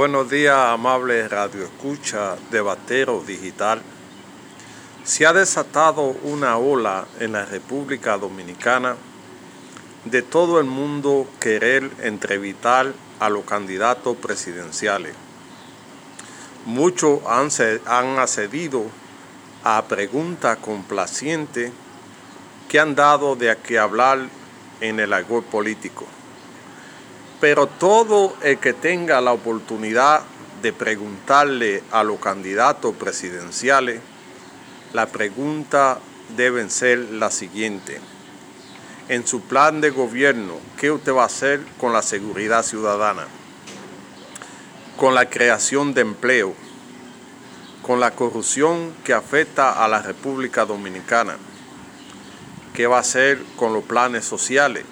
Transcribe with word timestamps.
Buenos 0.00 0.30
días, 0.30 0.56
amable 0.56 1.28
Radio 1.28 1.62
Escucha 1.62 2.34
de 2.50 2.62
Batero 2.62 3.22
Digital. 3.22 3.82
Se 5.04 5.26
ha 5.26 5.34
desatado 5.34 6.16
una 6.22 6.56
ola 6.56 7.04
en 7.18 7.32
la 7.32 7.44
República 7.44 8.16
Dominicana 8.16 8.96
de 10.06 10.22
todo 10.22 10.58
el 10.58 10.64
mundo 10.64 11.28
querer 11.38 11.90
entrevistar 12.00 12.94
a 13.18 13.28
los 13.28 13.44
candidatos 13.44 14.16
presidenciales. 14.16 15.12
Muchos 16.64 17.20
han, 17.26 17.50
han 17.84 18.18
accedido 18.18 18.86
a 19.64 19.84
preguntas 19.84 20.56
complacientes 20.62 21.72
que 22.70 22.80
han 22.80 22.94
dado 22.94 23.36
de 23.36 23.54
qué 23.58 23.78
hablar 23.78 24.30
en 24.80 24.98
el 24.98 25.12
agua 25.12 25.42
político. 25.42 26.06
Pero 27.40 27.66
todo 27.66 28.36
el 28.42 28.58
que 28.58 28.74
tenga 28.74 29.20
la 29.20 29.32
oportunidad 29.32 30.22
de 30.62 30.72
preguntarle 30.72 31.82
a 31.90 32.04
los 32.04 32.20
candidatos 32.20 32.94
presidenciales, 32.94 34.00
la 34.92 35.06
pregunta 35.06 35.98
debe 36.36 36.68
ser 36.68 36.98
la 36.98 37.30
siguiente. 37.30 38.00
En 39.08 39.26
su 39.26 39.40
plan 39.40 39.80
de 39.80 39.90
gobierno, 39.90 40.54
¿qué 40.76 40.90
usted 40.90 41.14
va 41.14 41.22
a 41.22 41.26
hacer 41.26 41.60
con 41.78 41.92
la 41.92 42.02
seguridad 42.02 42.62
ciudadana? 42.62 43.26
Con 44.96 45.14
la 45.14 45.28
creación 45.30 45.94
de 45.94 46.02
empleo, 46.02 46.54
con 47.82 48.00
la 48.00 48.12
corrupción 48.12 48.92
que 49.02 49.14
afecta 49.14 49.82
a 49.82 49.88
la 49.88 50.02
República 50.02 50.66
Dominicana. 50.66 51.38
¿Qué 52.74 52.86
va 52.86 52.98
a 52.98 53.00
hacer 53.00 53.42
con 53.56 53.72
los 53.72 53.82
planes 53.84 54.24
sociales? 54.24 54.84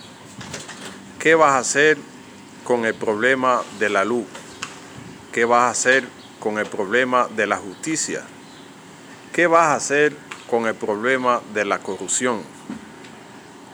¿Qué 1.19 1.35
va 1.35 1.57
a 1.57 1.59
hacer 1.59 1.99
con 2.69 2.85
el 2.85 2.93
problema 2.93 3.63
de 3.79 3.89
la 3.89 4.05
luz? 4.05 4.27
¿Qué 5.33 5.47
vas 5.47 5.63
a 5.63 5.71
hacer 5.71 6.07
con 6.39 6.59
el 6.59 6.67
problema 6.67 7.27
de 7.35 7.47
la 7.47 7.57
justicia? 7.57 8.23
¿Qué 9.33 9.47
vas 9.47 9.69
a 9.69 9.75
hacer 9.77 10.15
con 10.51 10.67
el 10.67 10.75
problema 10.75 11.41
de 11.55 11.65
la 11.65 11.79
corrupción? 11.79 12.43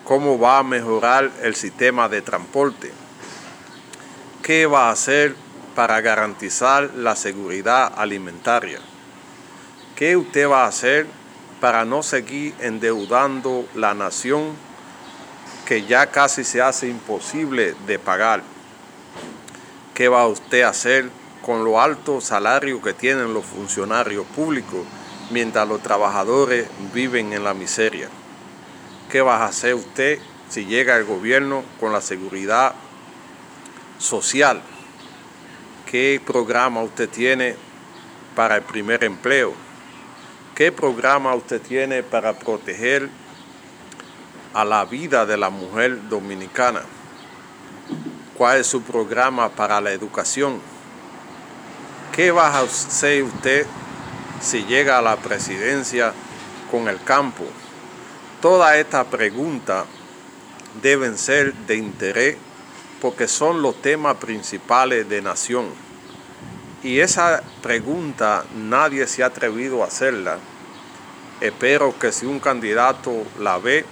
¿Cómo 0.04 0.38
va 0.38 0.58
a 0.58 0.62
mejorar 0.62 1.32
el 1.42 1.56
sistema 1.56 2.08
de 2.08 2.22
transporte? 2.22 2.92
¿Qué 4.44 4.66
va 4.66 4.90
a 4.90 4.92
hacer 4.92 5.34
para 5.74 6.00
garantizar 6.00 6.92
la 6.94 7.16
seguridad 7.16 7.92
alimentaria? 7.96 8.78
¿Qué 9.96 10.16
usted 10.16 10.48
va 10.48 10.66
a 10.66 10.68
hacer 10.68 11.08
para 11.60 11.84
no 11.84 12.04
seguir 12.04 12.54
endeudando 12.60 13.66
la 13.74 13.92
nación 13.92 14.52
que 15.66 15.84
ya 15.84 16.12
casi 16.12 16.44
se 16.44 16.62
hace 16.62 16.86
imposible 16.86 17.74
de 17.88 17.98
pagar? 17.98 18.53
¿Qué 19.94 20.08
va 20.08 20.26
usted 20.26 20.62
a 20.62 20.70
hacer 20.70 21.08
con 21.40 21.62
lo 21.62 21.80
alto 21.80 22.20
salario 22.20 22.82
que 22.82 22.94
tienen 22.94 23.32
los 23.32 23.44
funcionarios 23.44 24.26
públicos 24.26 24.84
mientras 25.30 25.68
los 25.68 25.82
trabajadores 25.82 26.66
viven 26.92 27.32
en 27.32 27.44
la 27.44 27.54
miseria? 27.54 28.08
¿Qué 29.08 29.20
va 29.22 29.36
a 29.36 29.46
hacer 29.46 29.76
usted 29.76 30.18
si 30.48 30.64
llega 30.64 30.96
al 30.96 31.04
gobierno 31.04 31.62
con 31.78 31.92
la 31.92 32.00
seguridad 32.00 32.74
social? 33.98 34.62
¿Qué 35.88 36.20
programa 36.26 36.82
usted 36.82 37.08
tiene 37.08 37.54
para 38.34 38.56
el 38.56 38.62
primer 38.62 39.04
empleo? 39.04 39.54
¿Qué 40.56 40.72
programa 40.72 41.36
usted 41.36 41.62
tiene 41.62 42.02
para 42.02 42.32
proteger 42.32 43.08
a 44.54 44.64
la 44.64 44.84
vida 44.86 45.24
de 45.24 45.36
la 45.36 45.50
mujer 45.50 46.08
dominicana? 46.08 46.82
Cuál 48.36 48.58
es 48.58 48.66
su 48.66 48.82
programa 48.82 49.48
para 49.48 49.80
la 49.80 49.92
educación, 49.92 50.60
qué 52.12 52.30
va 52.30 52.48
a 52.48 52.60
hacer 52.60 53.22
usted 53.22 53.66
si 54.40 54.64
llega 54.64 54.98
a 54.98 55.02
la 55.02 55.16
presidencia 55.16 56.12
con 56.70 56.88
el 56.88 57.02
campo. 57.02 57.44
Todas 58.40 58.76
estas 58.76 59.06
preguntas 59.06 59.86
deben 60.82 61.16
ser 61.16 61.54
de 61.54 61.76
interés 61.76 62.36
porque 63.00 63.28
son 63.28 63.62
los 63.62 63.80
temas 63.80 64.16
principales 64.16 65.08
de 65.08 65.22
nación. 65.22 65.66
Y 66.82 67.00
esa 67.00 67.42
pregunta 67.62 68.44
nadie 68.54 69.06
se 69.06 69.22
ha 69.22 69.26
atrevido 69.26 69.82
a 69.82 69.86
hacerla. 69.86 70.38
Espero 71.40 71.98
que 71.98 72.12
si 72.12 72.26
un 72.26 72.40
candidato 72.40 73.24
la 73.38 73.58
ve, 73.58 73.84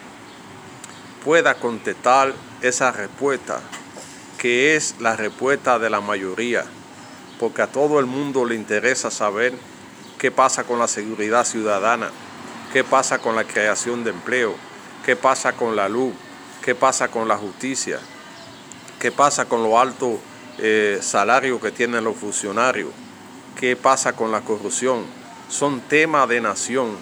pueda 1.24 1.54
contestar 1.54 2.34
esa 2.60 2.92
respuesta 2.92 3.60
que 4.42 4.74
es 4.74 4.96
la 4.98 5.14
respuesta 5.14 5.78
de 5.78 5.88
la 5.88 6.00
mayoría, 6.00 6.64
porque 7.38 7.62
a 7.62 7.68
todo 7.68 8.00
el 8.00 8.06
mundo 8.06 8.44
le 8.44 8.56
interesa 8.56 9.08
saber 9.08 9.52
qué 10.18 10.32
pasa 10.32 10.64
con 10.64 10.80
la 10.80 10.88
seguridad 10.88 11.44
ciudadana, 11.44 12.10
qué 12.72 12.82
pasa 12.82 13.18
con 13.20 13.36
la 13.36 13.44
creación 13.44 14.02
de 14.02 14.10
empleo, 14.10 14.56
qué 15.06 15.14
pasa 15.14 15.52
con 15.52 15.76
la 15.76 15.88
luz, 15.88 16.12
qué 16.60 16.74
pasa 16.74 17.06
con 17.06 17.28
la 17.28 17.36
justicia, 17.36 18.00
qué 18.98 19.12
pasa 19.12 19.44
con 19.44 19.62
lo 19.62 19.78
alto 19.78 20.18
eh, 20.58 20.98
salario 21.00 21.60
que 21.60 21.70
tienen 21.70 22.02
los 22.02 22.16
funcionarios, 22.16 22.90
qué 23.60 23.76
pasa 23.76 24.14
con 24.14 24.32
la 24.32 24.40
corrupción. 24.40 25.04
Son 25.48 25.82
temas 25.82 26.28
de 26.28 26.40
nación 26.40 26.96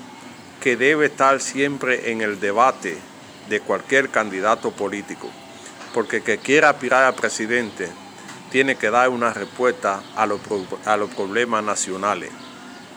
que 0.61 0.77
debe 0.77 1.07
estar 1.07 1.41
siempre 1.41 2.13
en 2.13 2.21
el 2.21 2.39
debate 2.39 2.99
de 3.49 3.61
cualquier 3.61 4.11
candidato 4.11 4.73
político 4.73 5.31
porque 5.93 6.23
que 6.23 6.39
quiera 6.39 6.71
aspirar 6.71 7.05
a 7.05 7.17
presidente 7.17 7.91
tiene 8.51 8.77
que 8.77 8.91
dar 8.91 9.09
una 9.09 9.33
respuesta 9.33 10.03
a 10.17 10.27
los, 10.27 10.41
problemas 11.11 11.63
nacionales. 11.65 12.31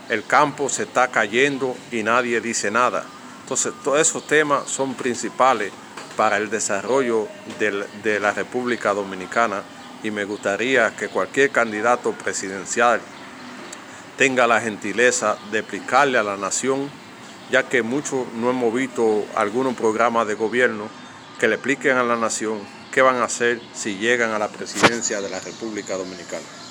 El 0.10 0.26
campo 0.26 0.68
se 0.70 0.84
está 0.84 1.10
cayendo 1.10 1.76
y 1.92 2.04
nadie 2.04 2.42
dice 2.42 2.72
nada. 2.72 3.06
Entonces, 3.42 3.74
todos 3.84 4.00
esos 4.00 4.26
temas 4.26 4.68
son 4.70 4.96
principales 4.96 5.72
para 6.18 6.38
el 6.38 6.50
desarrollo 6.50 7.28
de 7.60 8.20
la 8.20 8.32
República 8.32 8.94
Dominicana 8.94 9.64
y 10.04 10.12
me 10.12 10.26
gustaría 10.26 10.96
que 10.96 11.08
cualquier 11.08 11.52
candidato 11.52 12.12
presidencial 12.12 13.00
tenga 14.18 14.48
la 14.48 14.62
gentileza 14.62 15.38
de 15.52 15.60
explicarle 15.60 16.18
a 16.18 16.24
la 16.24 16.38
nación, 16.38 16.90
ya 17.52 17.64
que 17.64 17.82
muchos 17.82 18.28
no 18.34 18.50
hemos 18.50 18.74
visto 18.74 19.26
algunos 19.36 19.76
programas 19.76 20.28
de 20.28 20.36
gobierno 20.36 20.88
que 21.40 21.48
le 21.48 21.56
expliquen 21.56 21.98
a 21.98 22.04
la 22.04 22.16
nación 22.16 22.60
qué 22.94 23.02
van 23.02 23.16
a 23.16 23.24
hacer 23.24 23.60
si 23.74 23.98
llegan 23.98 24.32
a 24.32 24.40
la 24.40 24.50
presidencia 24.50 25.20
de 25.20 25.30
la 25.30 25.40
República 25.40 25.98
Dominicana. 25.98 26.63